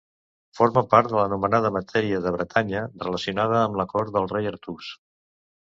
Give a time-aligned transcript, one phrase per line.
[0.59, 4.93] Forma part de l'anomenada matèria de Bretanya, relacionada amb la cort del Rei Artús.